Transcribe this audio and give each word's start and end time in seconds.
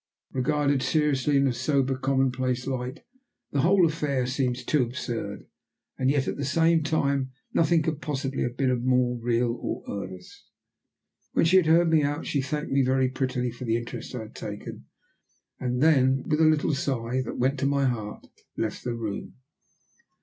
Regarded 0.31 0.81
seriously 0.81 1.37
in 1.37 1.45
a 1.47 1.53
sober 1.53 1.95
commonplace 1.95 2.65
light, 2.65 3.01
the 3.51 3.61
whole 3.61 3.85
affair 3.85 4.25
seems 4.25 4.63
too 4.63 4.81
absurd, 4.81 5.45
and 5.99 6.09
yet 6.09 6.27
at 6.27 6.37
the 6.37 6.81
time 6.83 7.31
nothing 7.53 7.83
could 7.83 8.01
possibly 8.01 8.41
have 8.41 8.57
been 8.57 8.75
more 8.83 9.19
real 9.21 9.55
or 9.61 9.83
earnest. 10.03 10.49
When 11.33 11.45
she 11.45 11.57
had 11.57 11.67
heard 11.67 11.91
me 11.91 12.01
out, 12.01 12.25
she 12.25 12.41
thanked 12.41 12.71
me 12.71 12.81
very 12.81 13.09
prettily 13.09 13.51
for 13.51 13.65
the 13.65 13.77
interest 13.77 14.15
I 14.15 14.21
had 14.21 14.33
taken, 14.33 14.85
and 15.59 15.83
then 15.83 16.23
with 16.25 16.41
a 16.41 16.45
little 16.49 16.73
sigh, 16.73 17.21
that 17.21 17.37
went 17.37 17.59
to 17.59 17.67
my 17.67 17.85
heart, 17.85 18.25
left 18.57 18.83
the 18.83 18.95
room. 18.95 19.35